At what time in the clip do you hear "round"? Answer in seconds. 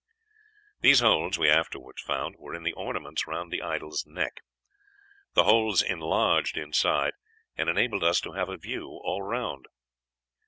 3.27-3.51, 9.21-9.67